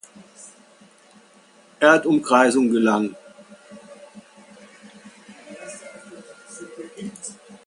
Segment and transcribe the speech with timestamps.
[1.79, 3.15] Erdumkreisung gelang.